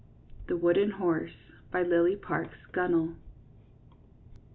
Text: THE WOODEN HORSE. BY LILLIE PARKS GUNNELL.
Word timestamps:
THE 0.47 0.57
WOODEN 0.57 0.89
HORSE. 0.93 1.35
BY 1.71 1.83
LILLIE 1.83 2.15
PARKS 2.15 2.57
GUNNELL. 2.71 3.17